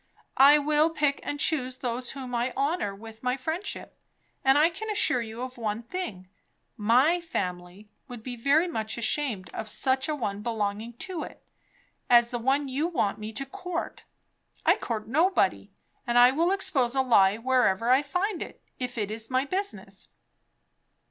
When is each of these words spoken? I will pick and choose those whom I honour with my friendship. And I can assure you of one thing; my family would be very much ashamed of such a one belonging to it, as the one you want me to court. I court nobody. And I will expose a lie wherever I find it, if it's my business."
I 0.37 0.57
will 0.57 0.89
pick 0.89 1.19
and 1.21 1.39
choose 1.39 1.77
those 1.77 2.13
whom 2.17 2.33
I 2.33 2.53
honour 2.57 2.95
with 2.95 3.21
my 3.21 3.37
friendship. 3.37 3.99
And 4.43 4.57
I 4.57 4.71
can 4.71 4.89
assure 4.89 5.21
you 5.21 5.43
of 5.43 5.59
one 5.59 5.83
thing; 5.83 6.27
my 6.75 7.21
family 7.21 7.87
would 8.07 8.23
be 8.23 8.35
very 8.35 8.67
much 8.67 8.97
ashamed 8.97 9.51
of 9.53 9.69
such 9.69 10.09
a 10.09 10.15
one 10.15 10.41
belonging 10.41 10.93
to 10.93 11.21
it, 11.21 11.43
as 12.09 12.31
the 12.31 12.39
one 12.39 12.67
you 12.67 12.87
want 12.87 13.19
me 13.19 13.31
to 13.33 13.45
court. 13.45 14.01
I 14.65 14.75
court 14.77 15.07
nobody. 15.07 15.69
And 16.07 16.17
I 16.17 16.31
will 16.31 16.49
expose 16.49 16.95
a 16.95 17.03
lie 17.03 17.37
wherever 17.37 17.91
I 17.91 18.01
find 18.01 18.41
it, 18.41 18.59
if 18.79 18.97
it's 18.97 19.29
my 19.29 19.45
business." 19.45 20.09